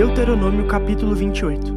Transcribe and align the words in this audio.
Deuteronômio 0.00 0.66
capítulo 0.66 1.14
28 1.14 1.74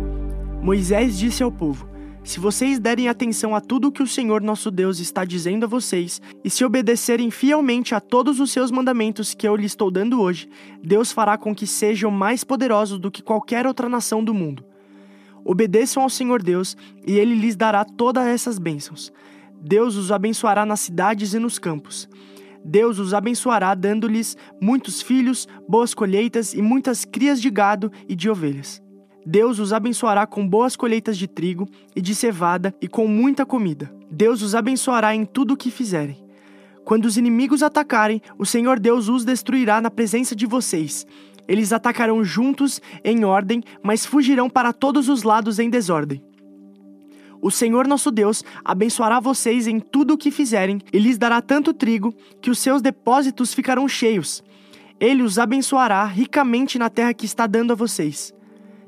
Moisés 0.61 1.19
disse 1.19 1.43
ao 1.43 1.51
povo: 1.51 1.85
Se 2.23 2.39
vocês 2.39 2.79
derem 2.79 3.09
atenção 3.09 3.53
a 3.53 3.59
tudo 3.59 3.89
o 3.89 3.91
que 3.91 4.01
o 4.01 4.07
Senhor 4.07 4.41
nosso 4.41 4.71
Deus 4.71 4.99
está 4.99 5.25
dizendo 5.25 5.65
a 5.65 5.67
vocês, 5.67 6.21
e 6.41 6.49
se 6.49 6.63
obedecerem 6.63 7.29
fielmente 7.29 7.93
a 7.93 7.99
todos 7.99 8.39
os 8.39 8.49
seus 8.49 8.71
mandamentos 8.71 9.33
que 9.33 9.45
eu 9.45 9.57
lhes 9.57 9.73
estou 9.73 9.91
dando 9.91 10.21
hoje, 10.21 10.47
Deus 10.81 11.11
fará 11.11 11.37
com 11.37 11.53
que 11.53 11.67
sejam 11.67 12.09
mais 12.09 12.45
poderosos 12.45 12.97
do 12.97 13.11
que 13.11 13.21
qualquer 13.21 13.67
outra 13.67 13.89
nação 13.89 14.23
do 14.23 14.33
mundo. 14.33 14.63
Obedeçam 15.43 16.01
ao 16.01 16.09
Senhor 16.09 16.41
Deus, 16.41 16.77
e 17.05 17.19
ele 17.19 17.35
lhes 17.35 17.57
dará 17.57 17.83
todas 17.83 18.25
essas 18.25 18.57
bênçãos. 18.57 19.11
Deus 19.59 19.97
os 19.97 20.13
abençoará 20.13 20.65
nas 20.65 20.79
cidades 20.79 21.33
e 21.33 21.39
nos 21.39 21.59
campos. 21.59 22.07
Deus 22.63 22.99
os 22.99 23.13
abençoará, 23.13 23.75
dando-lhes 23.75 24.37
muitos 24.61 25.01
filhos, 25.01 25.47
boas 25.67 25.93
colheitas 25.93 26.53
e 26.53 26.61
muitas 26.61 27.03
crias 27.03 27.41
de 27.41 27.49
gado 27.49 27.91
e 28.07 28.15
de 28.15 28.29
ovelhas. 28.29 28.81
Deus 29.25 29.59
os 29.59 29.71
abençoará 29.71 30.27
com 30.27 30.47
boas 30.47 30.75
colheitas 30.75 31.17
de 31.17 31.27
trigo 31.27 31.67
e 31.95 32.01
de 32.01 32.13
cevada 32.13 32.73
e 32.81 32.87
com 32.87 33.07
muita 33.07 33.45
comida. 33.45 33.93
Deus 34.09 34.41
os 34.41 34.53
abençoará 34.53 35.15
em 35.15 35.25
tudo 35.25 35.53
o 35.53 35.57
que 35.57 35.71
fizerem. 35.71 36.23
Quando 36.83 37.05
os 37.05 37.17
inimigos 37.17 37.63
atacarem, 37.63 38.21
o 38.37 38.45
Senhor 38.45 38.79
Deus 38.79 39.07
os 39.07 39.23
destruirá 39.23 39.79
na 39.79 39.89
presença 39.89 40.35
de 40.35 40.45
vocês. 40.45 41.07
Eles 41.47 41.71
atacarão 41.71 42.23
juntos 42.23 42.81
em 43.03 43.23
ordem, 43.23 43.63
mas 43.81 44.05
fugirão 44.05 44.49
para 44.49 44.73
todos 44.73 45.07
os 45.07 45.23
lados 45.23 45.59
em 45.59 45.69
desordem. 45.69 46.21
O 47.43 47.51
Senhor 47.51 47.85
nosso 47.85 48.09
Deus 48.09 48.41
abençoará 48.63 49.19
vocês 49.19 49.67
em 49.67 49.77
tudo 49.77 50.13
o 50.13 50.17
que 50.17 50.31
fizerem 50.31 50.79
e 50.93 50.97
lhes 50.97 51.17
dará 51.17 51.41
tanto 51.41 51.73
trigo 51.73 52.15
que 52.41 52.49
os 52.49 52.57
seus 52.57 52.81
depósitos 52.81 53.53
ficarão 53.53 53.85
cheios. 53.85 54.41
Ele 54.97 55.21
os 55.21 55.37
abençoará 55.37 56.05
ricamente 56.05 56.79
na 56.79 56.89
terra 56.89 57.13
que 57.13 57.25
está 57.25 57.45
dando 57.45 57.73
a 57.73 57.75
vocês. 57.75 58.33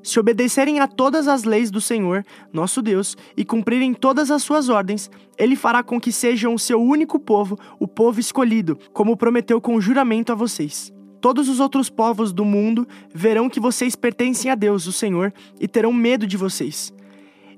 Se 0.01 0.17
obedecerem 0.21 0.79
a 0.79 0.87
todas 0.87 1.27
as 1.27 1.43
leis 1.43 1.69
do 1.69 1.81
Senhor, 1.81 2.25
nosso 2.53 2.81
Deus, 2.81 3.17
e 3.35 3.43
cumprirem 3.43 3.93
todas 3.93 4.31
as 4.31 4.41
suas 4.41 4.69
ordens, 4.69 5.11
ele 5.37 5.57
fará 5.57 5.83
com 5.83 5.99
que 5.99 6.13
sejam 6.13 6.53
o 6.53 6.59
seu 6.59 6.81
único 6.81 7.19
povo, 7.19 7.59
o 7.77 7.89
povo 7.89 8.21
escolhido, 8.21 8.79
como 8.93 9.17
prometeu 9.17 9.59
com 9.59 9.81
juramento 9.81 10.31
a 10.31 10.35
vocês. 10.35 10.93
Todos 11.19 11.49
os 11.49 11.59
outros 11.59 11.89
povos 11.89 12.31
do 12.31 12.45
mundo 12.45 12.87
verão 13.13 13.49
que 13.49 13.59
vocês 13.59 13.97
pertencem 13.97 14.49
a 14.49 14.55
Deus, 14.55 14.87
o 14.87 14.93
Senhor, 14.93 15.33
e 15.59 15.67
terão 15.67 15.91
medo 15.91 16.25
de 16.25 16.37
vocês. 16.37 16.94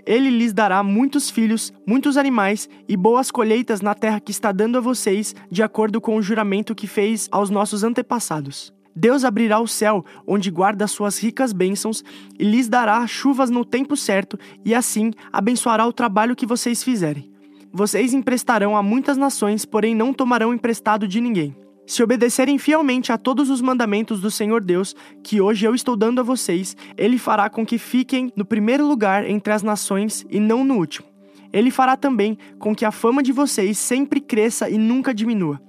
Ele 0.07 0.29
lhes 0.29 0.53
dará 0.53 0.81
muitos 0.81 1.29
filhos, 1.29 1.73
muitos 1.85 2.15
animais 2.15 2.69
e 2.87 2.95
boas 2.95 3.29
colheitas 3.29 3.81
na 3.81 3.93
terra 3.93 4.21
que 4.21 4.31
está 4.31 4.53
dando 4.53 4.77
a 4.77 4.81
vocês, 4.81 5.35
de 5.51 5.61
acordo 5.61 5.99
com 5.99 6.15
o 6.15 6.21
juramento 6.21 6.73
que 6.73 6.87
fez 6.87 7.27
aos 7.29 7.49
nossos 7.49 7.83
antepassados. 7.83 8.73
Deus 8.95 9.25
abrirá 9.25 9.59
o 9.59 9.67
céu, 9.67 10.05
onde 10.25 10.49
guarda 10.49 10.87
suas 10.87 11.21
ricas 11.21 11.51
bênçãos, 11.51 12.05
e 12.39 12.45
lhes 12.45 12.69
dará 12.69 13.05
chuvas 13.05 13.49
no 13.49 13.65
tempo 13.65 13.97
certo, 13.97 14.39
e 14.63 14.73
assim 14.73 15.11
abençoará 15.31 15.85
o 15.85 15.91
trabalho 15.91 16.37
que 16.37 16.45
vocês 16.45 16.81
fizerem. 16.81 17.29
Vocês 17.73 18.13
emprestarão 18.13 18.77
a 18.77 18.81
muitas 18.81 19.17
nações, 19.17 19.65
porém 19.65 19.93
não 19.93 20.13
tomarão 20.13 20.53
emprestado 20.53 21.05
de 21.05 21.19
ninguém. 21.19 21.53
Se 21.87 22.03
obedecerem 22.03 22.57
fielmente 22.57 23.13
a 23.13 23.17
todos 23.17 23.49
os 23.49 23.61
mandamentos 23.61 24.19
do 24.19 24.29
Senhor 24.29 24.61
Deus, 24.61 24.93
que 25.23 25.39
hoje 25.39 25.65
eu 25.65 25.73
estou 25.73 25.95
dando 25.95 26.19
a 26.19 26.23
vocês, 26.23 26.75
ele 26.97 27.17
fará 27.17 27.49
com 27.49 27.65
que 27.65 27.77
fiquem 27.77 28.29
no 28.35 28.43
primeiro 28.43 28.85
lugar 28.85 29.25
entre 29.25 29.53
as 29.53 29.63
nações 29.63 30.25
e 30.29 30.37
não 30.37 30.65
no 30.65 30.75
último. 30.75 31.07
Ele 31.53 31.71
fará 31.71 31.95
também 31.95 32.37
com 32.59 32.75
que 32.75 32.83
a 32.83 32.91
fama 32.91 33.23
de 33.23 33.31
vocês 33.31 33.77
sempre 33.77 34.19
cresça 34.19 34.69
e 34.69 34.77
nunca 34.77 35.13
diminua. 35.13 35.61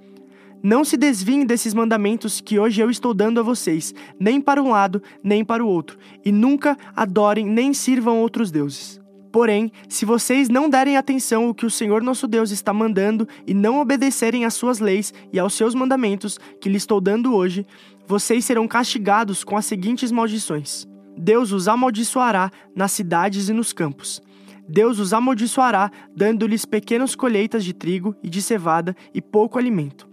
Não 0.61 0.83
se 0.83 0.97
desviem 0.97 1.45
desses 1.45 1.73
mandamentos 1.73 2.41
que 2.41 2.59
hoje 2.59 2.81
eu 2.81 2.89
estou 2.89 3.13
dando 3.13 3.39
a 3.39 3.43
vocês, 3.43 3.95
nem 4.19 4.41
para 4.41 4.61
um 4.61 4.71
lado, 4.71 5.01
nem 5.23 5.45
para 5.45 5.63
o 5.63 5.67
outro, 5.69 5.97
e 6.25 6.33
nunca 6.33 6.77
adorem 6.93 7.45
nem 7.45 7.73
sirvam 7.73 8.19
outros 8.19 8.51
deuses. 8.51 8.99
Porém, 9.31 9.71
se 9.87 10.05
vocês 10.05 10.49
não 10.49 10.69
derem 10.69 10.97
atenção 10.97 11.45
ao 11.45 11.53
que 11.53 11.65
o 11.65 11.69
Senhor 11.69 12.01
nosso 12.01 12.27
Deus 12.27 12.49
está 12.49 12.73
mandando 12.73 13.27
e 13.45 13.53
não 13.53 13.79
obedecerem 13.79 14.43
às 14.43 14.55
suas 14.55 14.79
leis 14.79 15.13
e 15.31 15.39
aos 15.39 15.53
seus 15.53 15.75
mandamentos 15.75 16.39
que 16.59 16.69
lhe 16.69 16.77
estou 16.77 16.99
dando 16.99 17.35
hoje, 17.35 17.65
vocês 18.07 18.43
serão 18.43 18.67
castigados 18.67 19.43
com 19.43 19.55
as 19.55 19.65
seguintes 19.65 20.11
maldições: 20.11 20.87
Deus 21.15 21.51
os 21.51 21.67
amaldiçoará 21.67 22.49
nas 22.75 22.91
cidades 22.91 23.49
e 23.49 23.53
nos 23.53 23.71
campos. 23.71 24.21
Deus 24.67 24.99
os 24.99 25.13
amaldiçoará, 25.13 25.91
dando-lhes 26.15 26.65
pequenas 26.65 27.15
colheitas 27.15 27.63
de 27.63 27.73
trigo 27.73 28.15
e 28.23 28.29
de 28.29 28.41
cevada 28.41 28.95
e 29.13 29.21
pouco 29.21 29.57
alimento. 29.57 30.07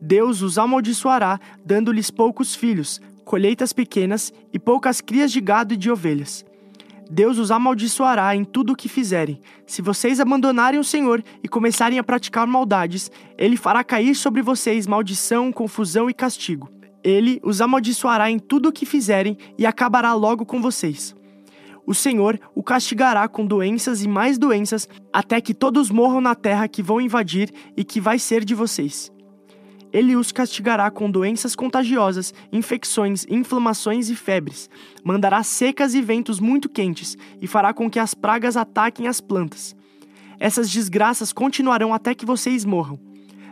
Deus 0.00 0.40
os 0.42 0.58
amaldiçoará, 0.58 1.40
dando-lhes 1.64 2.10
poucos 2.10 2.54
filhos, 2.54 3.00
colheitas 3.24 3.72
pequenas 3.72 4.32
e 4.52 4.58
poucas 4.58 5.00
crias 5.00 5.32
de 5.32 5.40
gado 5.40 5.74
e 5.74 5.76
de 5.76 5.90
ovelhas. 5.90 6.44
Deus 7.10 7.38
os 7.38 7.50
amaldiçoará 7.50 8.34
em 8.34 8.44
tudo 8.44 8.72
o 8.72 8.76
que 8.76 8.88
fizerem. 8.88 9.40
Se 9.66 9.80
vocês 9.80 10.20
abandonarem 10.20 10.80
o 10.80 10.84
Senhor 10.84 11.22
e 11.42 11.48
começarem 11.48 11.98
a 11.98 12.04
praticar 12.04 12.46
maldades, 12.46 13.10
ele 13.38 13.56
fará 13.56 13.84
cair 13.84 14.14
sobre 14.14 14.42
vocês 14.42 14.86
maldição, 14.86 15.52
confusão 15.52 16.10
e 16.10 16.14
castigo. 16.14 16.68
Ele 17.04 17.40
os 17.44 17.60
amaldiçoará 17.60 18.30
em 18.30 18.38
tudo 18.38 18.68
o 18.68 18.72
que 18.72 18.84
fizerem 18.84 19.36
e 19.56 19.64
acabará 19.64 20.12
logo 20.14 20.44
com 20.44 20.60
vocês. 20.60 21.14
O 21.86 21.94
Senhor 21.94 22.40
o 22.52 22.64
castigará 22.64 23.28
com 23.28 23.46
doenças 23.46 24.02
e 24.02 24.08
mais 24.08 24.36
doenças, 24.36 24.88
até 25.12 25.40
que 25.40 25.54
todos 25.54 25.88
morram 25.88 26.20
na 26.20 26.34
terra 26.34 26.66
que 26.66 26.82
vão 26.82 27.00
invadir 27.00 27.52
e 27.76 27.84
que 27.84 28.00
vai 28.00 28.18
ser 28.18 28.44
de 28.44 28.54
vocês 28.56 29.15
ele 29.92 30.16
os 30.16 30.32
castigará 30.32 30.90
com 30.90 31.10
doenças 31.10 31.54
contagiosas, 31.56 32.34
infecções, 32.52 33.24
inflamações 33.28 34.10
e 34.10 34.16
febres. 34.16 34.68
Mandará 35.04 35.42
secas 35.42 35.94
e 35.94 36.02
ventos 36.02 36.40
muito 36.40 36.68
quentes, 36.68 37.16
e 37.40 37.46
fará 37.46 37.72
com 37.72 37.90
que 37.90 37.98
as 37.98 38.14
pragas 38.14 38.56
ataquem 38.56 39.08
as 39.08 39.20
plantas. 39.20 39.74
Essas 40.38 40.70
desgraças 40.70 41.32
continuarão 41.32 41.94
até 41.94 42.14
que 42.14 42.26
vocês 42.26 42.64
morram. 42.64 42.98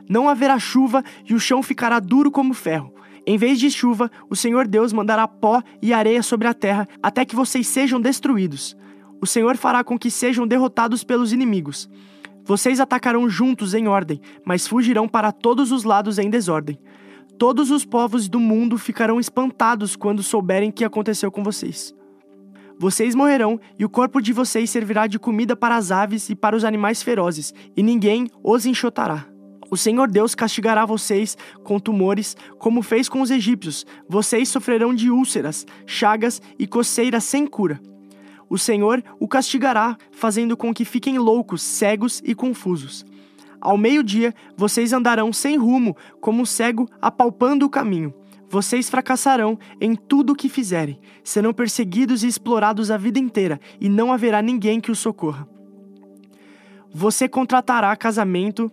Não 0.08 0.28
haverá 0.28 0.58
chuva 0.58 1.02
e 1.28 1.34
o 1.34 1.40
chão 1.40 1.62
ficará 1.62 1.98
duro 1.98 2.30
como 2.30 2.52
ferro. 2.52 2.92
Em 3.26 3.38
vez 3.38 3.58
de 3.58 3.70
chuva, 3.70 4.10
o 4.28 4.36
Senhor 4.36 4.68
Deus 4.68 4.92
mandará 4.92 5.26
pó 5.26 5.62
e 5.80 5.94
areia 5.94 6.22
sobre 6.22 6.46
a 6.46 6.52
terra 6.52 6.86
até 7.02 7.24
que 7.24 7.34
vocês 7.34 7.66
sejam 7.66 7.98
destruídos. 7.98 8.76
O 9.20 9.26
Senhor 9.26 9.56
fará 9.56 9.82
com 9.82 9.98
que 9.98 10.10
sejam 10.10 10.46
derrotados 10.46 11.02
pelos 11.02 11.32
inimigos. 11.32 11.88
Vocês 12.47 12.78
atacarão 12.78 13.28
juntos 13.28 13.72
em 13.72 13.88
ordem, 13.88 14.21
mas 14.44 14.66
fugirão 14.66 15.09
para 15.09 15.32
todos 15.32 15.72
os 15.72 15.82
lados 15.82 16.19
em 16.19 16.28
desordem. 16.28 16.78
Todos 17.38 17.71
os 17.71 17.87
povos 17.87 18.28
do 18.28 18.38
mundo 18.38 18.77
ficarão 18.77 19.19
espantados 19.19 19.97
quando 19.97 20.22
souberem 20.22 20.69
o 20.69 20.72
que 20.72 20.84
aconteceu 20.84 21.32
com 21.32 21.43
vocês. 21.43 21.94
Vocês 22.78 23.15
morrerão 23.15 23.59
e 23.78 23.84
o 23.84 23.88
corpo 23.88 24.21
de 24.21 24.32
vocês 24.32 24.69
servirá 24.69 25.06
de 25.06 25.19
comida 25.19 25.56
para 25.56 25.77
as 25.77 25.91
aves 25.91 26.28
e 26.28 26.34
para 26.34 26.55
os 26.55 26.65
animais 26.65 27.03
ferozes, 27.03 27.55
e 27.75 27.82
ninguém 27.82 28.28
os 28.43 28.66
enxotará. 28.66 29.26
O 29.71 29.76
Senhor 29.76 30.11
Deus 30.11 30.34
castigará 30.34 30.84
vocês 30.84 31.38
com 31.62 31.81
tumores, 31.81 32.37
como 32.59 32.82
fez 32.82 33.09
com 33.09 33.22
os 33.22 33.31
egípcios. 33.31 33.87
Vocês 34.06 34.50
sofrerão 34.50 34.94
de 34.94 35.11
úlceras, 35.11 35.65
chagas 35.87 36.43
e 36.59 36.66
coceiras 36.66 37.25
sem 37.25 37.47
cura 37.47 37.81
o 38.49 38.59
Senhor 38.59 39.03
o 39.19 39.27
castigará, 39.28 39.97
fazendo 40.12 40.56
com 40.56 40.72
que 40.72 40.84
fiquem 40.84 41.19
loucos, 41.19 41.62
cegos 41.62 42.22
e 42.25 42.34
confusos. 42.34 43.05
Ao 43.60 43.78
meio-dia, 43.78 44.34
vocês 44.56 44.93
andarão 44.93 45.32
sem 45.32 45.56
rumo, 45.56 45.97
como 46.21 46.43
um 46.43 46.47
cego 46.47 46.88
apalpando 47.00 47.65
o 47.65 47.71
caminho. 47.71 48.12
Vocês 48.49 48.91
fracassarão 48.91 49.59
em 49.81 49.97
tudo 49.97 50.34
o 50.34 50.37
que 50.37 50.49
fizerem, 50.49 51.00
serão 51.25 51.53
perseguidos 51.53 52.22
e 52.22 52.28
explorados 52.28 52.91
a 52.91 52.97
vida 52.97 53.19
inteira, 53.19 53.59
e 53.81 53.88
não 53.88 54.12
haverá 54.12 54.43
ninguém 54.43 54.81
que 54.81 54.91
os 54.91 54.99
socorra. 54.99 55.49
Você 56.93 57.28
contratará 57.28 57.97
casamento, 57.97 58.71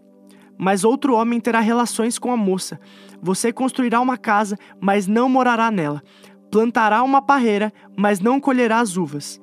mas 0.58 0.84
outro 0.84 1.16
homem 1.16 1.40
terá 1.40 1.60
relações 1.60 2.20
com 2.20 2.32
a 2.32 2.38
moça. 2.38 2.80
Você 3.20 3.52
construirá 3.52 4.00
uma 4.00 4.18
casa, 4.18 4.58
mas 4.80 5.08
não 5.08 5.28
morará 5.28 5.72
nela. 5.72 6.04
Plantará 6.52 7.02
uma 7.02 7.20
parreira, 7.20 7.74
mas 7.98 8.20
não 8.20 8.40
colherá 8.40 8.80
as 8.80 8.98
uvas. 8.98 9.42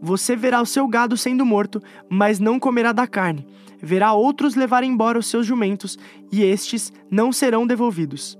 Você 0.00 0.36
verá 0.36 0.60
o 0.60 0.66
seu 0.66 0.86
gado 0.86 1.16
sendo 1.16 1.44
morto, 1.44 1.82
mas 2.08 2.38
não 2.38 2.58
comerá 2.58 2.92
da 2.92 3.06
carne. 3.06 3.46
Verá 3.82 4.12
outros 4.12 4.54
levar 4.54 4.84
embora 4.84 5.18
os 5.18 5.26
seus 5.26 5.46
jumentos, 5.46 5.98
e 6.30 6.42
estes 6.42 6.92
não 7.10 7.32
serão 7.32 7.66
devolvidos. 7.66 8.38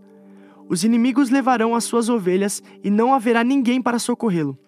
Os 0.69 0.85
inimigos 0.85 1.31
levarão 1.31 1.75
as 1.75 1.85
suas 1.85 2.09
ovelhas, 2.09 2.63
e 2.83 2.91
não 2.91 3.15
haverá 3.15 3.45
ninguém 3.45 3.81
para 3.81 3.99
socorrê-lo. 3.99 4.59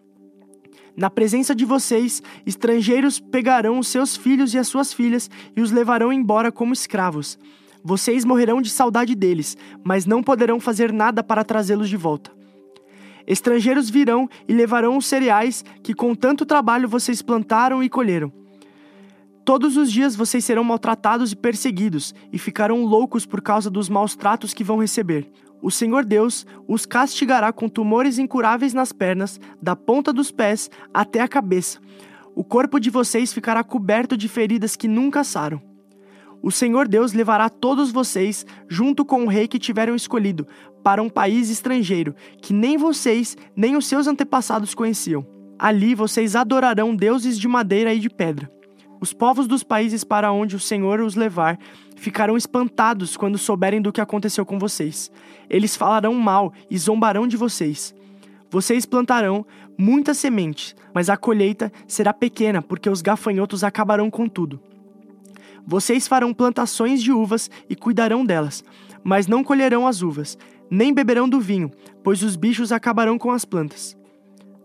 Na 0.96 1.08
presença 1.08 1.54
de 1.54 1.64
vocês, 1.64 2.20
estrangeiros 2.44 3.20
pegarão 3.20 3.78
os 3.78 3.86
seus 3.86 4.16
filhos 4.16 4.52
e 4.52 4.58
as 4.58 4.66
suas 4.66 4.92
filhas 4.92 5.30
e 5.56 5.60
os 5.60 5.70
levarão 5.70 6.12
embora 6.12 6.50
como 6.50 6.72
escravos. 6.72 7.38
Vocês 7.84 8.24
morrerão 8.24 8.60
de 8.60 8.68
saudade 8.68 9.14
deles, 9.14 9.56
mas 9.84 10.06
não 10.06 10.22
poderão 10.24 10.58
fazer 10.58 10.92
nada 10.92 11.22
para 11.22 11.44
trazê-los 11.44 11.88
de 11.88 11.96
volta. 11.96 12.37
Estrangeiros 13.28 13.90
virão 13.90 14.26
e 14.48 14.54
levarão 14.54 14.96
os 14.96 15.04
cereais 15.04 15.62
que 15.82 15.92
com 15.92 16.14
tanto 16.14 16.46
trabalho 16.46 16.88
vocês 16.88 17.20
plantaram 17.20 17.82
e 17.82 17.88
colheram. 17.90 18.32
Todos 19.44 19.76
os 19.76 19.92
dias 19.92 20.16
vocês 20.16 20.42
serão 20.46 20.64
maltratados 20.64 21.32
e 21.32 21.36
perseguidos, 21.36 22.14
e 22.32 22.38
ficarão 22.38 22.86
loucos 22.86 23.26
por 23.26 23.42
causa 23.42 23.68
dos 23.68 23.90
maus 23.90 24.16
tratos 24.16 24.54
que 24.54 24.64
vão 24.64 24.78
receber. 24.78 25.30
O 25.60 25.70
Senhor 25.70 26.06
Deus 26.06 26.46
os 26.66 26.86
castigará 26.86 27.52
com 27.52 27.68
tumores 27.68 28.18
incuráveis 28.18 28.72
nas 28.72 28.92
pernas, 28.92 29.38
da 29.60 29.76
ponta 29.76 30.10
dos 30.10 30.30
pés 30.30 30.70
até 30.92 31.20
a 31.20 31.28
cabeça. 31.28 31.78
O 32.34 32.42
corpo 32.42 32.80
de 32.80 32.88
vocês 32.88 33.30
ficará 33.30 33.62
coberto 33.62 34.16
de 34.16 34.26
feridas 34.26 34.74
que 34.74 34.88
nunca 34.88 35.22
saram. 35.22 35.60
O 36.40 36.52
Senhor 36.52 36.86
Deus 36.86 37.12
levará 37.12 37.48
todos 37.48 37.90
vocês, 37.90 38.46
junto 38.68 39.04
com 39.04 39.24
o 39.24 39.28
rei 39.28 39.48
que 39.48 39.58
tiveram 39.58 39.96
escolhido, 39.96 40.46
para 40.88 41.02
um 41.02 41.10
país 41.10 41.50
estrangeiro, 41.50 42.14
que 42.40 42.54
nem 42.54 42.78
vocês 42.78 43.36
nem 43.54 43.76
os 43.76 43.86
seus 43.86 44.06
antepassados 44.06 44.74
conheciam. 44.74 45.26
Ali 45.58 45.94
vocês 45.94 46.34
adorarão 46.34 46.96
deuses 46.96 47.38
de 47.38 47.46
madeira 47.46 47.92
e 47.92 47.98
de 47.98 48.08
pedra. 48.08 48.50
Os 48.98 49.12
povos 49.12 49.46
dos 49.46 49.62
países 49.62 50.02
para 50.02 50.32
onde 50.32 50.56
o 50.56 50.58
Senhor 50.58 51.00
os 51.00 51.14
levar 51.14 51.58
ficarão 51.94 52.38
espantados 52.38 53.18
quando 53.18 53.36
souberem 53.36 53.82
do 53.82 53.92
que 53.92 54.00
aconteceu 54.00 54.46
com 54.46 54.58
vocês. 54.58 55.12
Eles 55.50 55.76
falarão 55.76 56.14
mal 56.14 56.54
e 56.70 56.78
zombarão 56.78 57.28
de 57.28 57.36
vocês. 57.36 57.94
Vocês 58.50 58.86
plantarão 58.86 59.44
muitas 59.76 60.16
sementes, 60.16 60.74
mas 60.94 61.10
a 61.10 61.18
colheita 61.18 61.70
será 61.86 62.14
pequena, 62.14 62.62
porque 62.62 62.88
os 62.88 63.02
gafanhotos 63.02 63.62
acabarão 63.62 64.08
com 64.08 64.26
tudo. 64.26 64.58
Vocês 65.66 66.08
farão 66.08 66.32
plantações 66.32 67.02
de 67.02 67.12
uvas 67.12 67.50
e 67.68 67.76
cuidarão 67.76 68.24
delas, 68.24 68.64
mas 69.04 69.26
não 69.26 69.44
colherão 69.44 69.86
as 69.86 70.02
uvas, 70.02 70.38
nem 70.70 70.92
beberão 70.92 71.28
do 71.28 71.40
vinho, 71.40 71.70
pois 72.02 72.22
os 72.22 72.36
bichos 72.36 72.72
acabarão 72.72 73.18
com 73.18 73.30
as 73.30 73.44
plantas. 73.44 73.96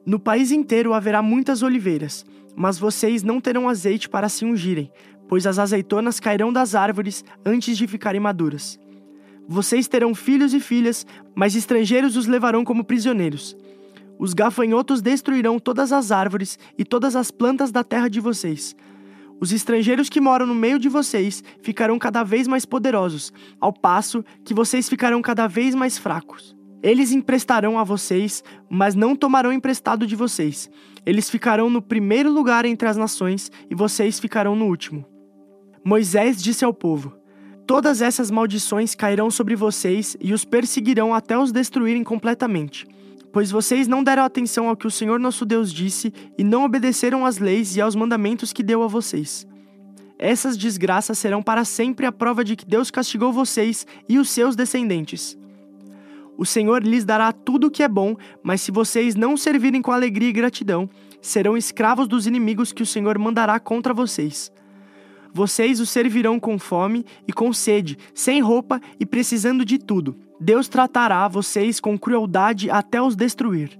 No 0.05 0.19
país 0.19 0.51
inteiro 0.51 0.93
haverá 0.93 1.21
muitas 1.21 1.63
oliveiras 1.63 2.25
mas 2.55 2.77
vocês 2.77 3.23
não 3.23 3.41
terão 3.41 3.67
azeite 3.67 4.07
para 4.07 4.29
se 4.29 4.45
ungirem, 4.45 4.91
pois 5.27 5.47
as 5.47 5.57
azeitonas 5.59 6.19
cairão 6.19 6.51
das 6.53 6.75
árvores 6.75 7.23
antes 7.45 7.77
de 7.77 7.87
ficarem 7.87 8.21
maduras. 8.21 8.79
Vocês 9.47 9.87
terão 9.87 10.15
filhos 10.15 10.53
e 10.53 10.59
filhas, 10.59 11.05
mas 11.35 11.55
estrangeiros 11.55 12.15
os 12.15 12.27
levarão 12.27 12.63
como 12.63 12.83
prisioneiros. 12.83 13.57
Os 14.17 14.33
gafanhotos 14.33 15.01
destruirão 15.01 15.59
todas 15.59 15.91
as 15.91 16.11
árvores 16.11 16.57
e 16.77 16.85
todas 16.85 17.15
as 17.15 17.31
plantas 17.31 17.71
da 17.71 17.83
terra 17.83 18.07
de 18.07 18.19
vocês. 18.19 18.75
Os 19.39 19.51
estrangeiros 19.51 20.09
que 20.09 20.21
moram 20.21 20.45
no 20.45 20.55
meio 20.55 20.79
de 20.79 20.87
vocês 20.89 21.43
ficarão 21.61 21.99
cada 21.99 22.23
vez 22.23 22.47
mais 22.47 22.65
poderosos, 22.65 23.33
ao 23.59 23.73
passo 23.73 24.23
que 24.43 24.53
vocês 24.53 24.87
ficarão 24.87 25.21
cada 25.21 25.47
vez 25.47 25.75
mais 25.75 25.97
fracos. 25.97 26.55
Eles 26.81 27.11
emprestarão 27.11 27.79
a 27.79 27.83
vocês, 27.83 28.43
mas 28.69 28.93
não 28.93 29.15
tomarão 29.15 29.53
emprestado 29.53 30.05
de 30.05 30.15
vocês. 30.15 30.69
Eles 31.05 31.29
ficarão 31.29 31.69
no 31.69 31.81
primeiro 31.81 32.31
lugar 32.31 32.65
entre 32.65 32.87
as 32.87 32.97
nações 32.97 33.49
e 33.69 33.75
vocês 33.75 34.19
ficarão 34.19 34.55
no 34.55 34.65
último. 34.65 35.05
Moisés 35.83 36.41
disse 36.41 36.65
ao 36.65 36.73
povo: 36.73 37.13
Todas 37.65 38.01
essas 38.01 38.29
maldições 38.29 38.93
cairão 38.95 39.31
sobre 39.31 39.55
vocês 39.55 40.17
e 40.19 40.33
os 40.33 40.43
perseguirão 40.43 41.13
até 41.13 41.37
os 41.37 41.51
destruírem 41.51 42.03
completamente. 42.03 42.85
Pois 43.33 43.49
vocês 43.49 43.87
não 43.87 44.03
deram 44.03 44.23
atenção 44.23 44.69
ao 44.69 44.77
que 44.77 44.85
o 44.85 44.91
Senhor 44.91 45.19
nosso 45.19 45.43
Deus 45.43 45.73
disse 45.73 46.13
e 46.37 46.43
não 46.43 46.63
obedeceram 46.63 47.25
às 47.25 47.39
leis 47.39 47.75
e 47.75 47.81
aos 47.81 47.95
mandamentos 47.95 48.53
que 48.53 48.61
deu 48.61 48.83
a 48.83 48.87
vocês. 48.87 49.47
Essas 50.19 50.55
desgraças 50.55 51.17
serão 51.17 51.41
para 51.41 51.65
sempre 51.65 52.05
a 52.05 52.11
prova 52.11 52.43
de 52.43 52.55
que 52.55 52.63
Deus 52.63 52.91
castigou 52.91 53.33
vocês 53.33 53.87
e 54.07 54.19
os 54.19 54.29
seus 54.29 54.55
descendentes. 54.55 55.35
O 56.37 56.45
Senhor 56.45 56.83
lhes 56.83 57.05
dará 57.05 57.31
tudo 57.31 57.67
o 57.67 57.71
que 57.71 57.81
é 57.81 57.87
bom, 57.87 58.15
mas 58.43 58.61
se 58.61 58.71
vocês 58.71 59.15
não 59.15 59.35
servirem 59.35 59.81
com 59.81 59.91
alegria 59.91 60.29
e 60.29 60.33
gratidão, 60.33 60.87
serão 61.19 61.57
escravos 61.57 62.07
dos 62.07 62.27
inimigos 62.27 62.71
que 62.71 62.83
o 62.83 62.85
Senhor 62.85 63.17
mandará 63.17 63.59
contra 63.59 63.95
vocês. 63.95 64.51
Vocês 65.33 65.79
os 65.79 65.89
servirão 65.89 66.39
com 66.39 66.59
fome 66.59 67.03
e 67.27 67.33
com 67.33 67.51
sede, 67.51 67.97
sem 68.13 68.39
roupa 68.39 68.79
e 68.99 69.05
precisando 69.05 69.65
de 69.65 69.79
tudo. 69.79 70.15
Deus 70.39 70.67
tratará 70.67 71.27
vocês 71.27 71.79
com 71.79 71.97
crueldade 71.97 72.69
até 72.69 73.01
os 73.01 73.15
destruir. 73.15 73.79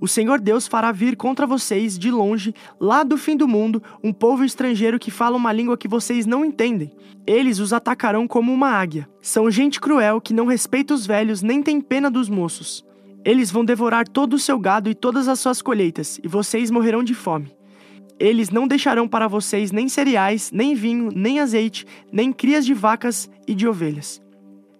O 0.00 0.08
Senhor 0.08 0.40
Deus 0.40 0.66
fará 0.66 0.92
vir 0.92 1.16
contra 1.16 1.46
vocês, 1.46 1.98
de 1.98 2.10
longe, 2.10 2.54
lá 2.78 3.02
do 3.02 3.16
fim 3.16 3.36
do 3.36 3.48
mundo, 3.48 3.82
um 4.04 4.12
povo 4.12 4.44
estrangeiro 4.44 4.98
que 4.98 5.10
fala 5.10 5.36
uma 5.36 5.52
língua 5.52 5.78
que 5.78 5.88
vocês 5.88 6.26
não 6.26 6.44
entendem. 6.44 6.92
Eles 7.26 7.60
os 7.60 7.72
atacarão 7.72 8.26
como 8.26 8.52
uma 8.52 8.68
águia. 8.68 9.08
São 9.22 9.50
gente 9.50 9.80
cruel 9.80 10.20
que 10.20 10.34
não 10.34 10.46
respeita 10.46 10.92
os 10.92 11.06
velhos 11.06 11.42
nem 11.42 11.62
tem 11.62 11.80
pena 11.80 12.10
dos 12.10 12.28
moços. 12.28 12.84
Eles 13.24 13.50
vão 13.50 13.64
devorar 13.64 14.06
todo 14.06 14.34
o 14.34 14.38
seu 14.38 14.58
gado 14.58 14.90
e 14.90 14.94
todas 14.94 15.28
as 15.28 15.40
suas 15.40 15.62
colheitas, 15.62 16.20
e 16.22 16.28
vocês 16.28 16.70
morrerão 16.70 17.02
de 17.02 17.14
fome. 17.14 17.55
Eles 18.18 18.50
não 18.50 18.66
deixarão 18.66 19.06
para 19.06 19.28
vocês 19.28 19.70
nem 19.70 19.88
cereais, 19.88 20.50
nem 20.50 20.74
vinho, 20.74 21.10
nem 21.14 21.38
azeite, 21.40 21.86
nem 22.10 22.32
crias 22.32 22.64
de 22.64 22.72
vacas 22.72 23.28
e 23.46 23.54
de 23.54 23.68
ovelhas. 23.68 24.22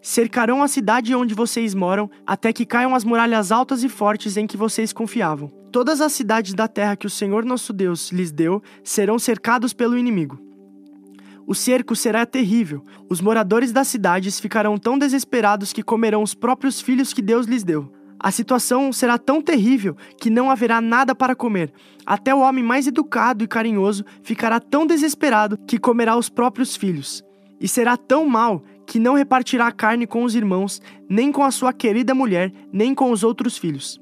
Cercarão 0.01 0.63
a 0.63 0.69
cidade 0.69 1.15
onde 1.15 1.35
vocês 1.35 1.75
moram, 1.75 2.09
até 2.27 2.53
que 2.53 2.65
caiam 2.65 2.95
as 2.95 3.05
muralhas 3.05 3.51
altas 3.51 3.83
e 3.83 3.89
fortes 3.89 4.37
em 4.37 4.47
que 4.47 4.57
vocês 4.57 4.93
confiavam. 4.93 5.49
Todas 5.71 6.01
as 6.01 6.13
cidades 6.13 6.55
da 6.55 6.67
terra 6.69 6.97
que 6.97 7.07
o 7.07 7.11
Senhor 7.11 7.45
nosso 7.45 7.73
Deus 7.73 8.11
lhes 8.11 8.31
deu 8.31 8.63
serão 8.83 9.19
cercados 9.19 9.73
pelo 9.73 9.99
inimigo. 9.99 10.39
O 11.47 11.55
cerco 11.55 11.95
será 11.95 12.25
terrível. 12.25 12.85
Os 13.09 13.21
moradores 13.21 13.71
das 13.71 13.89
cidades 13.89 14.41
ficarão 14.41 14.79
tão 14.79 14.99
desesperados 14.99 15.73
que 15.73 15.83
comerão 15.83 16.23
os 16.23 16.35
próprios 16.35 16.81
filhos 16.81 17.13
que 17.13 17.21
Deus 17.21 17.47
lhes 17.47 17.63
deu. 17.63 17.93
A 18.19 18.31
situação 18.31 18.93
será 18.93 19.19
tão 19.19 19.43
terrível 19.43 19.97
que 20.19 20.31
não 20.31 20.51
haverá 20.51 20.81
nada 20.81 21.15
para 21.15 21.37
comer. 21.37 21.73
Até 22.05 22.35
o 22.35 22.41
homem 22.41 22.65
mais 22.65 22.87
educado 22.87 23.45
e 23.45 23.49
carinhoso 23.49 24.05
ficará 24.23 24.59
tão 24.59 24.87
desesperado 24.87 25.59
que 25.67 25.79
comerá 25.79 26.17
os 26.17 26.29
próprios 26.29 26.77
filhos. 26.77 27.23
E 27.61 27.69
será 27.69 27.97
tão 27.97 28.27
mal 28.27 28.63
que 28.87 28.99
não 28.99 29.15
repartirá 29.15 29.71
carne 29.73 30.07
com 30.07 30.23
os 30.23 30.35
irmãos, 30.35 30.81
nem 31.09 31.33
com 31.33 31.43
a 31.43 31.51
sua 31.51 31.73
querida 31.73 32.15
mulher, 32.15 32.53
nem 32.73 32.95
com 32.95 33.11
os 33.11 33.23
outros 33.23 33.59
filhos. 33.59 34.01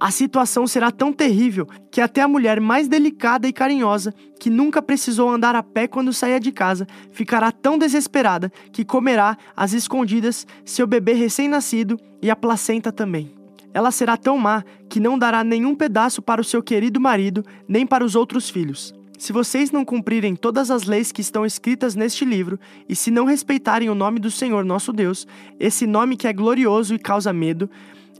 A 0.00 0.12
situação 0.12 0.64
será 0.66 0.92
tão 0.92 1.12
terrível 1.12 1.66
que 1.90 2.00
até 2.00 2.20
a 2.20 2.28
mulher 2.28 2.60
mais 2.60 2.86
delicada 2.86 3.48
e 3.48 3.52
carinhosa, 3.52 4.14
que 4.38 4.48
nunca 4.48 4.80
precisou 4.80 5.28
andar 5.28 5.56
a 5.56 5.62
pé 5.62 5.88
quando 5.88 6.12
saía 6.12 6.38
de 6.38 6.52
casa, 6.52 6.86
ficará 7.10 7.50
tão 7.50 7.76
desesperada 7.76 8.52
que 8.72 8.84
comerá 8.84 9.36
às 9.56 9.72
escondidas 9.72 10.46
seu 10.64 10.86
bebê 10.86 11.14
recém-nascido 11.14 11.98
e 12.22 12.30
a 12.30 12.36
placenta 12.36 12.92
também. 12.92 13.37
Ela 13.78 13.92
será 13.92 14.16
tão 14.16 14.36
má 14.36 14.64
que 14.88 14.98
não 14.98 15.16
dará 15.16 15.44
nenhum 15.44 15.72
pedaço 15.72 16.20
para 16.20 16.40
o 16.40 16.44
seu 16.44 16.60
querido 16.60 17.00
marido, 17.00 17.44
nem 17.68 17.86
para 17.86 18.04
os 18.04 18.16
outros 18.16 18.50
filhos. 18.50 18.92
Se 19.16 19.32
vocês 19.32 19.70
não 19.70 19.84
cumprirem 19.84 20.34
todas 20.34 20.68
as 20.68 20.82
leis 20.82 21.12
que 21.12 21.20
estão 21.20 21.46
escritas 21.46 21.94
neste 21.94 22.24
livro, 22.24 22.58
e 22.88 22.96
se 22.96 23.08
não 23.08 23.24
respeitarem 23.24 23.88
o 23.88 23.94
nome 23.94 24.18
do 24.18 24.32
Senhor 24.32 24.64
nosso 24.64 24.92
Deus, 24.92 25.28
esse 25.60 25.86
nome 25.86 26.16
que 26.16 26.26
é 26.26 26.32
glorioso 26.32 26.92
e 26.92 26.98
causa 26.98 27.32
medo, 27.32 27.70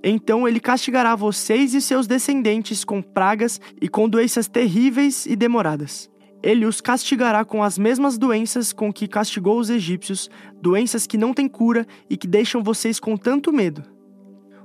então 0.00 0.47
ele 0.47 0.61
castigará 0.61 1.16
vocês 1.16 1.75
e 1.75 1.80
seus 1.80 2.06
descendentes 2.06 2.85
com 2.85 3.02
pragas 3.02 3.61
e 3.83 3.88
com 3.88 4.09
doenças 4.09 4.47
terríveis 4.47 5.26
e 5.26 5.35
demoradas. 5.35 6.09
Ele 6.40 6.66
os 6.66 6.80
castigará 6.80 7.44
com 7.44 7.64
as 7.64 7.76
mesmas 7.76 8.16
doenças 8.16 8.73
com 8.73 8.92
que 8.92 9.09
castigou 9.09 9.59
os 9.59 9.71
egípcios, 9.71 10.30
doenças 10.62 11.04
que 11.04 11.18
não 11.18 11.35
têm 11.35 11.49
cura 11.49 11.85
e 12.09 12.16
que 12.16 12.28
deixam 12.28 12.62
vocês 12.62 13.00
com 13.00 13.16
tanto 13.16 13.52
medo. 13.52 13.98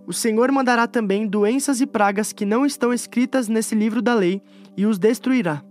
O 0.05 0.11
Senhor 0.11 0.51
mandará 0.51 0.85
também 0.85 1.25
doenças 1.25 1.79
e 1.79 1.85
pragas 1.85 2.33
que 2.33 2.45
não 2.45 2.65
estão 2.65 2.93
escritas 2.93 3.47
nesse 3.47 3.73
livro 3.73 4.01
da 4.01 4.13
lei 4.13 4.41
e 4.75 4.85
os 4.85 4.99
destruirá. 4.99 5.63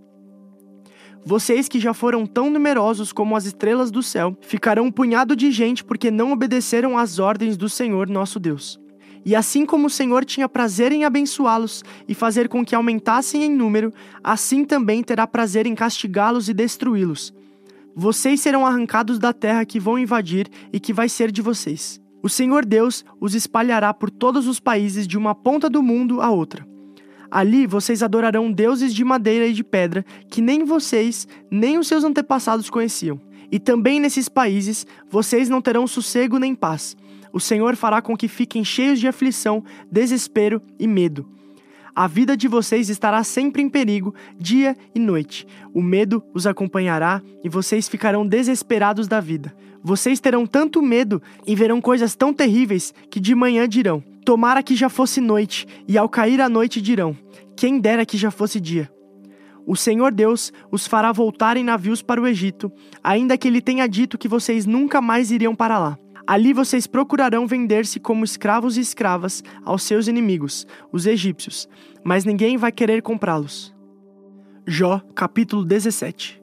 Vocês 1.24 1.68
que 1.68 1.78
já 1.78 1.94
foram 1.94 2.26
tão 2.26 2.50
numerosos 2.50 3.12
como 3.12 3.36
as 3.36 3.44
estrelas 3.44 3.90
do 3.90 4.02
céu, 4.02 4.36
ficarão 4.40 4.86
um 4.86 4.90
punhado 4.90 5.36
de 5.36 5.52
gente 5.52 5.84
porque 5.84 6.10
não 6.10 6.32
obedeceram 6.32 6.98
às 6.98 7.18
ordens 7.20 7.56
do 7.56 7.68
Senhor 7.68 8.08
nosso 8.08 8.40
Deus. 8.40 8.80
E 9.24 9.36
assim 9.36 9.64
como 9.64 9.86
o 9.86 9.90
Senhor 9.90 10.24
tinha 10.24 10.48
prazer 10.48 10.90
em 10.90 11.04
abençoá-los 11.04 11.84
e 12.08 12.14
fazer 12.14 12.48
com 12.48 12.64
que 12.64 12.74
aumentassem 12.74 13.44
em 13.44 13.54
número, 13.54 13.92
assim 14.24 14.64
também 14.64 15.00
terá 15.00 15.26
prazer 15.26 15.64
em 15.64 15.76
castigá-los 15.76 16.48
e 16.48 16.54
destruí-los. 16.54 17.32
Vocês 17.94 18.40
serão 18.40 18.66
arrancados 18.66 19.18
da 19.20 19.32
terra 19.32 19.64
que 19.64 19.78
vão 19.78 19.98
invadir 19.98 20.48
e 20.72 20.80
que 20.80 20.92
vai 20.92 21.08
ser 21.08 21.30
de 21.30 21.40
vocês. 21.40 22.01
O 22.22 22.28
Senhor 22.28 22.64
Deus 22.64 23.04
os 23.20 23.34
espalhará 23.34 23.92
por 23.92 24.08
todos 24.08 24.46
os 24.46 24.60
países 24.60 25.08
de 25.08 25.18
uma 25.18 25.34
ponta 25.34 25.68
do 25.68 25.82
mundo 25.82 26.20
à 26.20 26.30
outra. 26.30 26.64
Ali 27.28 27.66
vocês 27.66 28.02
adorarão 28.02 28.52
deuses 28.52 28.94
de 28.94 29.02
madeira 29.02 29.46
e 29.46 29.52
de 29.52 29.64
pedra 29.64 30.04
que 30.30 30.40
nem 30.40 30.64
vocês, 30.64 31.26
nem 31.50 31.78
os 31.78 31.88
seus 31.88 32.04
antepassados 32.04 32.70
conheciam. 32.70 33.20
E 33.50 33.58
também 33.58 33.98
nesses 33.98 34.28
países 34.28 34.86
vocês 35.10 35.48
não 35.48 35.60
terão 35.60 35.86
sossego 35.86 36.38
nem 36.38 36.54
paz. 36.54 36.96
O 37.32 37.40
Senhor 37.40 37.74
fará 37.74 38.00
com 38.00 38.16
que 38.16 38.28
fiquem 38.28 38.62
cheios 38.62 39.00
de 39.00 39.08
aflição, 39.08 39.64
desespero 39.90 40.62
e 40.78 40.86
medo. 40.86 41.26
A 41.94 42.06
vida 42.06 42.34
de 42.34 42.48
vocês 42.48 42.88
estará 42.88 43.22
sempre 43.22 43.60
em 43.60 43.68
perigo, 43.68 44.14
dia 44.38 44.74
e 44.94 44.98
noite. 44.98 45.46
O 45.74 45.82
medo 45.82 46.22
os 46.32 46.46
acompanhará 46.46 47.20
e 47.44 47.50
vocês 47.50 47.86
ficarão 47.86 48.26
desesperados 48.26 49.06
da 49.06 49.20
vida. 49.20 49.54
Vocês 49.82 50.18
terão 50.18 50.46
tanto 50.46 50.80
medo 50.80 51.20
e 51.46 51.54
verão 51.54 51.82
coisas 51.82 52.14
tão 52.14 52.32
terríveis 52.32 52.94
que 53.10 53.20
de 53.20 53.34
manhã 53.34 53.68
dirão: 53.68 54.02
Tomara 54.24 54.62
que 54.62 54.74
já 54.74 54.88
fosse 54.88 55.20
noite, 55.20 55.66
e 55.86 55.98
ao 55.98 56.08
cair 56.08 56.40
a 56.40 56.48
noite 56.48 56.80
dirão: 56.80 57.14
Quem 57.54 57.78
dera 57.78 58.06
que 58.06 58.16
já 58.16 58.30
fosse 58.30 58.58
dia. 58.58 58.90
O 59.66 59.76
Senhor 59.76 60.12
Deus 60.12 60.50
os 60.70 60.86
fará 60.86 61.12
voltar 61.12 61.56
em 61.56 61.64
navios 61.64 62.00
para 62.00 62.20
o 62.20 62.26
Egito, 62.26 62.72
ainda 63.02 63.36
que 63.36 63.46
ele 63.46 63.60
tenha 63.60 63.86
dito 63.86 64.16
que 64.16 64.28
vocês 64.28 64.64
nunca 64.64 65.00
mais 65.02 65.30
iriam 65.30 65.54
para 65.54 65.78
lá. 65.78 65.98
Ali 66.26 66.52
vocês 66.52 66.86
procurarão 66.86 67.46
vender-se 67.46 67.98
como 67.98 68.24
escravos 68.24 68.76
e 68.76 68.80
escravas 68.80 69.42
aos 69.64 69.82
seus 69.82 70.06
inimigos, 70.06 70.66
os 70.92 71.06
egípcios, 71.06 71.68
mas 72.04 72.24
ninguém 72.24 72.56
vai 72.56 72.70
querer 72.70 73.02
comprá-los. 73.02 73.74
Jó, 74.66 75.00
capítulo 75.14 75.64
17 75.64 76.40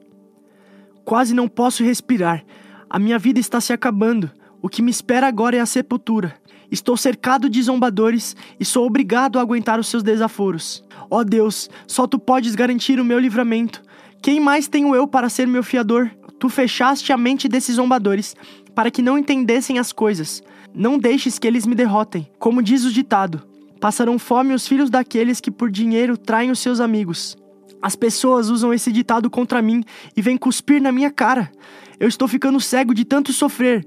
Quase 1.04 1.34
não 1.34 1.48
posso 1.48 1.82
respirar. 1.82 2.44
A 2.88 2.98
minha 2.98 3.18
vida 3.18 3.40
está 3.40 3.60
se 3.60 3.72
acabando. 3.72 4.30
O 4.62 4.68
que 4.68 4.82
me 4.82 4.90
espera 4.90 5.26
agora 5.26 5.56
é 5.56 5.60
a 5.60 5.66
sepultura. 5.66 6.34
Estou 6.70 6.96
cercado 6.96 7.48
de 7.48 7.60
zombadores 7.62 8.36
e 8.60 8.64
sou 8.64 8.86
obrigado 8.86 9.38
a 9.38 9.42
aguentar 9.42 9.80
os 9.80 9.88
seus 9.88 10.02
desaforos. 10.02 10.84
Ó 11.10 11.18
oh 11.18 11.24
Deus, 11.24 11.68
só 11.86 12.06
tu 12.06 12.18
podes 12.18 12.54
garantir 12.54 13.00
o 13.00 13.04
meu 13.04 13.18
livramento. 13.18 13.82
Quem 14.22 14.38
mais 14.38 14.68
tenho 14.68 14.94
eu 14.94 15.08
para 15.08 15.28
ser 15.28 15.48
meu 15.48 15.64
fiador? 15.64 16.10
Tu 16.38 16.48
fechaste 16.48 17.12
a 17.12 17.16
mente 17.16 17.48
desses 17.48 17.76
zombadores 17.76 18.36
para 18.74 18.90
que 18.90 19.02
não 19.02 19.18
entendessem 19.18 19.78
as 19.78 19.92
coisas. 19.92 20.42
Não 20.74 20.98
deixes 20.98 21.38
que 21.38 21.46
eles 21.46 21.66
me 21.66 21.74
derrotem. 21.74 22.28
Como 22.38 22.62
diz 22.62 22.84
o 22.84 22.92
ditado: 22.92 23.42
passarão 23.80 24.18
fome 24.18 24.54
os 24.54 24.66
filhos 24.66 24.90
daqueles 24.90 25.40
que 25.40 25.50
por 25.50 25.70
dinheiro 25.70 26.16
traem 26.16 26.50
os 26.50 26.58
seus 26.58 26.80
amigos. 26.80 27.36
As 27.82 27.96
pessoas 27.96 28.50
usam 28.50 28.74
esse 28.74 28.92
ditado 28.92 29.30
contra 29.30 29.62
mim 29.62 29.82
e 30.16 30.20
vêm 30.20 30.36
cuspir 30.36 30.82
na 30.82 30.92
minha 30.92 31.10
cara. 31.10 31.50
Eu 31.98 32.08
estou 32.08 32.28
ficando 32.28 32.60
cego 32.60 32.94
de 32.94 33.04
tanto 33.04 33.32
sofrer 33.32 33.84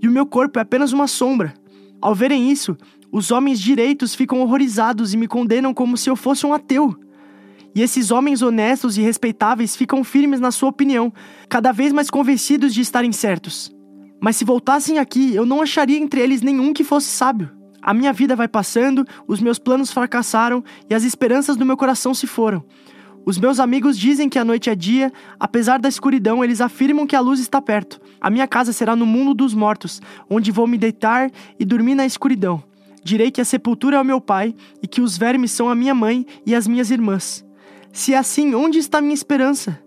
e 0.00 0.08
o 0.08 0.12
meu 0.12 0.26
corpo 0.26 0.58
é 0.58 0.62
apenas 0.62 0.92
uma 0.92 1.06
sombra. 1.06 1.54
Ao 2.00 2.14
verem 2.14 2.50
isso, 2.50 2.76
os 3.10 3.30
homens 3.30 3.60
direitos 3.60 4.14
ficam 4.14 4.40
horrorizados 4.40 5.12
e 5.12 5.16
me 5.16 5.28
condenam 5.28 5.74
como 5.74 5.96
se 5.96 6.08
eu 6.08 6.16
fosse 6.16 6.46
um 6.46 6.52
ateu. 6.52 6.96
E 7.74 7.80
esses 7.80 8.10
homens 8.10 8.42
honestos 8.42 8.98
e 8.98 9.02
respeitáveis 9.02 9.74
ficam 9.74 10.04
firmes 10.04 10.40
na 10.40 10.50
sua 10.50 10.68
opinião, 10.68 11.12
cada 11.48 11.72
vez 11.72 11.92
mais 11.92 12.10
convencidos 12.10 12.74
de 12.74 12.80
estarem 12.80 13.12
certos. 13.12 13.71
Mas 14.22 14.36
se 14.36 14.44
voltassem 14.44 15.00
aqui, 15.00 15.34
eu 15.34 15.44
não 15.44 15.60
acharia 15.60 15.98
entre 15.98 16.20
eles 16.20 16.42
nenhum 16.42 16.72
que 16.72 16.84
fosse 16.84 17.08
sábio. 17.08 17.50
A 17.82 17.92
minha 17.92 18.12
vida 18.12 18.36
vai 18.36 18.46
passando, 18.46 19.04
os 19.26 19.40
meus 19.40 19.58
planos 19.58 19.90
fracassaram 19.90 20.62
e 20.88 20.94
as 20.94 21.02
esperanças 21.02 21.56
do 21.56 21.66
meu 21.66 21.76
coração 21.76 22.14
se 22.14 22.24
foram. 22.24 22.64
Os 23.26 23.36
meus 23.36 23.58
amigos 23.58 23.98
dizem 23.98 24.28
que 24.28 24.38
a 24.38 24.44
noite 24.44 24.70
é 24.70 24.76
dia, 24.76 25.12
apesar 25.40 25.80
da 25.80 25.88
escuridão, 25.88 26.44
eles 26.44 26.60
afirmam 26.60 27.04
que 27.04 27.16
a 27.16 27.20
luz 27.20 27.40
está 27.40 27.60
perto. 27.60 28.00
A 28.20 28.30
minha 28.30 28.46
casa 28.46 28.72
será 28.72 28.94
no 28.94 29.04
mundo 29.04 29.34
dos 29.34 29.54
mortos, 29.54 30.00
onde 30.30 30.52
vou 30.52 30.68
me 30.68 30.78
deitar 30.78 31.28
e 31.58 31.64
dormir 31.64 31.96
na 31.96 32.06
escuridão. 32.06 32.62
Direi 33.02 33.28
que 33.28 33.40
a 33.40 33.44
sepultura 33.44 33.96
é 33.96 34.00
o 34.00 34.04
meu 34.04 34.20
pai 34.20 34.54
e 34.80 34.86
que 34.86 35.00
os 35.00 35.18
vermes 35.18 35.50
são 35.50 35.68
a 35.68 35.74
minha 35.74 35.96
mãe 35.96 36.24
e 36.46 36.54
as 36.54 36.68
minhas 36.68 36.92
irmãs. 36.92 37.44
Se 37.92 38.14
é 38.14 38.18
assim, 38.18 38.54
onde 38.54 38.78
está 38.78 39.00
minha 39.00 39.14
esperança? 39.14 39.80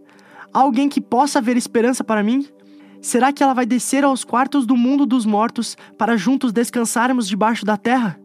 Há 0.54 0.60
alguém 0.60 0.90
que 0.90 1.00
possa 1.00 1.40
haver 1.40 1.56
esperança 1.56 2.04
para 2.04 2.22
mim? 2.22 2.46
Será 3.06 3.32
que 3.32 3.44
ela 3.44 3.54
vai 3.54 3.68
descer 3.68 4.04
aos 4.04 4.24
quartos 4.24 4.66
do 4.66 4.76
mundo 4.76 5.06
dos 5.06 5.28
mortos 5.28 5.78
para 5.96 6.18
juntos 6.18 6.52
descansarmos 6.52 7.28
debaixo 7.28 7.64
da 7.64 7.78
terra? 7.78 8.20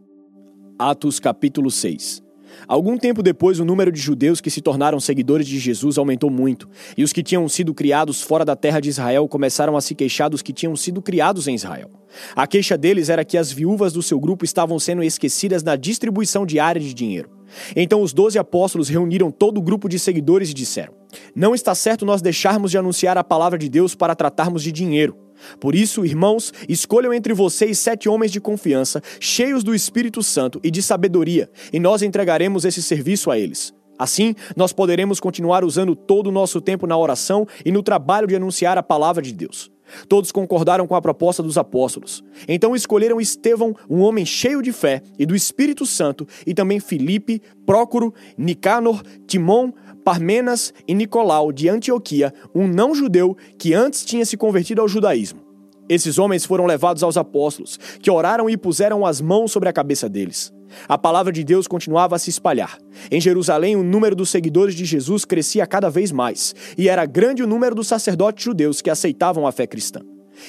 Atos 0.78 1.20
capítulo 1.20 1.70
6 1.70 2.22
Algum 2.66 2.96
tempo 2.96 3.22
depois, 3.22 3.60
o 3.60 3.64
número 3.64 3.92
de 3.92 4.00
judeus 4.00 4.40
que 4.40 4.50
se 4.50 4.62
tornaram 4.62 4.98
seguidores 4.98 5.46
de 5.46 5.58
Jesus 5.58 5.98
aumentou 5.98 6.30
muito, 6.30 6.66
e 6.96 7.04
os 7.04 7.12
que 7.12 7.22
tinham 7.22 7.46
sido 7.46 7.74
criados 7.74 8.22
fora 8.22 8.42
da 8.42 8.56
terra 8.56 8.80
de 8.80 8.88
Israel 8.88 9.28
começaram 9.28 9.76
a 9.76 9.82
se 9.82 9.94
queixar 9.94 10.30
dos 10.30 10.40
que 10.40 10.50
tinham 10.50 10.74
sido 10.74 11.02
criados 11.02 11.46
em 11.46 11.54
Israel. 11.54 11.90
A 12.34 12.46
queixa 12.46 12.78
deles 12.78 13.10
era 13.10 13.22
que 13.22 13.36
as 13.36 13.52
viúvas 13.52 13.92
do 13.92 14.02
seu 14.02 14.18
grupo 14.18 14.46
estavam 14.46 14.78
sendo 14.78 15.02
esquecidas 15.02 15.62
na 15.62 15.76
distribuição 15.76 16.46
diária 16.46 16.80
de 16.80 16.94
dinheiro. 16.94 17.28
Então 17.74 18.02
os 18.02 18.12
doze 18.12 18.38
apóstolos 18.38 18.88
reuniram 18.88 19.30
todo 19.30 19.58
o 19.58 19.62
grupo 19.62 19.88
de 19.88 19.98
seguidores 19.98 20.50
e 20.50 20.54
disseram: 20.54 20.94
Não 21.34 21.54
está 21.54 21.74
certo 21.74 22.06
nós 22.06 22.22
deixarmos 22.22 22.70
de 22.70 22.78
anunciar 22.78 23.16
a 23.18 23.24
palavra 23.24 23.58
de 23.58 23.68
Deus 23.68 23.94
para 23.94 24.14
tratarmos 24.14 24.62
de 24.62 24.72
dinheiro. 24.72 25.16
Por 25.58 25.74
isso, 25.74 26.04
irmãos, 26.04 26.52
escolham 26.68 27.14
entre 27.14 27.32
vocês 27.32 27.78
sete 27.78 28.08
homens 28.08 28.30
de 28.30 28.40
confiança, 28.40 29.02
cheios 29.18 29.64
do 29.64 29.74
Espírito 29.74 30.22
Santo 30.22 30.60
e 30.62 30.70
de 30.70 30.82
sabedoria, 30.82 31.50
e 31.72 31.80
nós 31.80 32.02
entregaremos 32.02 32.64
esse 32.64 32.82
serviço 32.82 33.30
a 33.30 33.38
eles. 33.38 33.72
Assim, 33.98 34.34
nós 34.56 34.72
poderemos 34.72 35.20
continuar 35.20 35.62
usando 35.62 35.94
todo 35.94 36.28
o 36.28 36.32
nosso 36.32 36.58
tempo 36.58 36.86
na 36.86 36.96
oração 36.96 37.46
e 37.64 37.70
no 37.70 37.82
trabalho 37.82 38.26
de 38.26 38.34
anunciar 38.34 38.78
a 38.78 38.82
palavra 38.82 39.22
de 39.22 39.32
Deus. 39.32 39.70
Todos 40.08 40.32
concordaram 40.32 40.86
com 40.86 40.94
a 40.94 41.02
proposta 41.02 41.42
dos 41.42 41.58
apóstolos. 41.58 42.22
Então 42.48 42.74
escolheram 42.74 43.20
Estevão, 43.20 43.74
um 43.88 44.00
homem 44.00 44.24
cheio 44.24 44.62
de 44.62 44.72
fé 44.72 45.02
e 45.18 45.26
do 45.26 45.34
Espírito 45.34 45.86
Santo, 45.86 46.26
e 46.46 46.54
também 46.54 46.80
Filipe, 46.80 47.42
Prócoro, 47.66 48.12
Nicanor, 48.36 49.02
Timon, 49.26 49.72
Parmenas 50.04 50.72
e 50.88 50.94
Nicolau 50.94 51.52
de 51.52 51.68
Antioquia, 51.68 52.32
um 52.54 52.66
não-judeu 52.66 53.36
que 53.58 53.74
antes 53.74 54.04
tinha 54.04 54.24
se 54.24 54.36
convertido 54.36 54.80
ao 54.80 54.88
judaísmo. 54.88 55.40
Esses 55.88 56.18
homens 56.18 56.44
foram 56.44 56.66
levados 56.66 57.02
aos 57.02 57.16
apóstolos, 57.16 57.78
que 58.00 58.10
oraram 58.10 58.48
e 58.48 58.56
puseram 58.56 59.04
as 59.04 59.20
mãos 59.20 59.50
sobre 59.50 59.68
a 59.68 59.72
cabeça 59.72 60.08
deles. 60.08 60.52
A 60.88 60.98
palavra 60.98 61.32
de 61.32 61.44
Deus 61.44 61.66
continuava 61.66 62.16
a 62.16 62.18
se 62.18 62.30
espalhar. 62.30 62.78
Em 63.10 63.20
Jerusalém, 63.20 63.76
o 63.76 63.82
número 63.82 64.16
dos 64.16 64.30
seguidores 64.30 64.74
de 64.74 64.84
Jesus 64.84 65.24
crescia 65.24 65.66
cada 65.66 65.88
vez 65.88 66.12
mais, 66.12 66.54
e 66.76 66.88
era 66.88 67.06
grande 67.06 67.42
o 67.42 67.46
número 67.46 67.74
dos 67.74 67.88
sacerdotes 67.88 68.44
judeus 68.44 68.80
que 68.80 68.90
aceitavam 68.90 69.46
a 69.46 69.52
fé 69.52 69.66
cristã. 69.66 70.00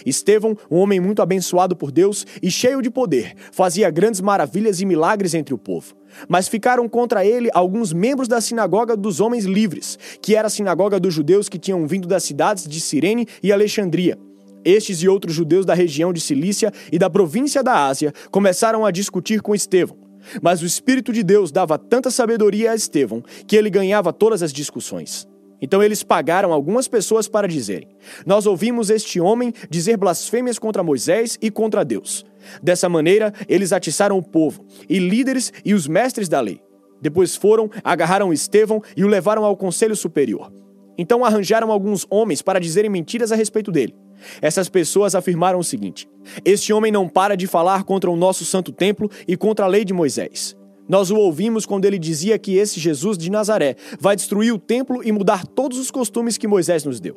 Estevão, 0.05 0.57
um 0.69 0.77
homem 0.77 0.99
muito 0.99 1.21
abençoado 1.21 1.75
por 1.75 1.91
Deus 1.91 2.25
e 2.41 2.49
cheio 2.49 2.81
de 2.81 2.89
poder, 2.89 3.33
fazia 3.51 3.89
grandes 3.89 4.21
maravilhas 4.21 4.79
e 4.79 4.85
milagres 4.85 5.33
entre 5.33 5.53
o 5.53 5.57
povo. 5.57 5.95
Mas 6.27 6.47
ficaram 6.47 6.87
contra 6.89 7.25
ele 7.25 7.49
alguns 7.53 7.93
membros 7.93 8.27
da 8.27 8.41
sinagoga 8.41 8.95
dos 8.97 9.19
homens 9.19 9.45
livres, 9.45 9.97
que 10.21 10.35
era 10.35 10.47
a 10.47 10.49
sinagoga 10.49 10.99
dos 10.99 11.13
judeus 11.13 11.47
que 11.47 11.59
tinham 11.59 11.85
vindo 11.87 12.07
das 12.07 12.23
cidades 12.23 12.67
de 12.67 12.79
Cirene 12.79 13.27
e 13.41 13.51
Alexandria. 13.51 14.17
Estes 14.63 15.01
e 15.01 15.07
outros 15.07 15.33
judeus 15.33 15.65
da 15.65 15.73
região 15.73 16.13
de 16.13 16.21
Cilícia 16.21 16.71
e 16.91 16.99
da 16.99 17.09
província 17.09 17.63
da 17.63 17.87
Ásia 17.87 18.13
começaram 18.29 18.85
a 18.85 18.91
discutir 18.91 19.41
com 19.41 19.55
Estevão. 19.55 20.00
Mas 20.41 20.61
o 20.61 20.65
Espírito 20.65 21.11
de 21.11 21.23
Deus 21.23 21.51
dava 21.51 21.77
tanta 21.77 22.11
sabedoria 22.11 22.71
a 22.71 22.75
Estevão 22.75 23.23
que 23.47 23.55
ele 23.55 23.69
ganhava 23.69 24.13
todas 24.13 24.43
as 24.43 24.53
discussões. 24.53 25.27
Então 25.61 25.83
eles 25.83 26.01
pagaram 26.01 26.51
algumas 26.51 26.87
pessoas 26.87 27.27
para 27.27 27.47
dizerem: 27.47 27.89
Nós 28.25 28.45
ouvimos 28.45 28.89
este 28.89 29.19
homem 29.19 29.53
dizer 29.69 29.97
blasfêmias 29.97 30.57
contra 30.57 30.83
Moisés 30.83 31.37
e 31.41 31.51
contra 31.51 31.85
Deus. 31.85 32.25
Dessa 32.61 32.89
maneira, 32.89 33.31
eles 33.47 33.71
atiçaram 33.71 34.17
o 34.17 34.23
povo, 34.23 34.65
e 34.89 34.97
líderes 34.97 35.53
e 35.63 35.75
os 35.75 35.87
mestres 35.87 36.27
da 36.27 36.41
lei. 36.41 36.59
Depois 36.99 37.35
foram, 37.35 37.69
agarraram 37.83 38.33
Estevão 38.33 38.81
e 38.97 39.03
o 39.03 39.07
levaram 39.07 39.43
ao 39.43 39.55
conselho 39.55 39.95
superior. 39.95 40.51
Então 40.97 41.25
arranjaram 41.25 41.71
alguns 41.71 42.05
homens 42.09 42.41
para 42.41 42.59
dizerem 42.59 42.89
mentiras 42.89 43.31
a 43.31 43.35
respeito 43.35 43.71
dele. 43.71 43.95
Essas 44.41 44.69
pessoas 44.69 45.15
afirmaram 45.15 45.59
o 45.59 45.63
seguinte: 45.63 46.07
Este 46.45 46.71
homem 46.73 46.91
não 46.91 47.07
para 47.07 47.35
de 47.35 47.47
falar 47.47 47.83
contra 47.83 48.09
o 48.09 48.15
nosso 48.15 48.45
santo 48.45 48.71
templo 48.71 49.09
e 49.27 49.35
contra 49.35 49.65
a 49.65 49.67
lei 49.67 49.83
de 49.83 49.93
Moisés. 49.93 50.55
Nós 50.87 51.09
o 51.09 51.15
ouvimos 51.15 51.65
quando 51.65 51.85
ele 51.85 51.97
dizia 51.97 52.37
que 52.37 52.57
esse 52.57 52.79
Jesus 52.79 53.17
de 53.17 53.31
Nazaré 53.31 53.75
vai 53.99 54.15
destruir 54.15 54.53
o 54.53 54.59
templo 54.59 55.01
e 55.03 55.11
mudar 55.11 55.45
todos 55.45 55.77
os 55.77 55.89
costumes 55.89 56.37
que 56.37 56.47
Moisés 56.47 56.83
nos 56.83 56.99
deu. 56.99 57.15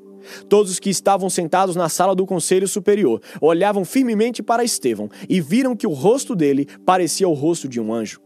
Todos 0.48 0.70
os 0.70 0.78
que 0.78 0.90
estavam 0.90 1.28
sentados 1.28 1.74
na 1.74 1.88
sala 1.88 2.14
do 2.14 2.24
conselho 2.24 2.68
superior 2.68 3.20
olhavam 3.40 3.84
firmemente 3.84 4.42
para 4.42 4.64
Estevão 4.64 5.10
e 5.28 5.40
viram 5.40 5.74
que 5.74 5.86
o 5.86 5.92
rosto 5.92 6.36
dele 6.36 6.68
parecia 6.86 7.28
o 7.28 7.32
rosto 7.32 7.68
de 7.68 7.80
um 7.80 7.92
anjo. 7.92 8.20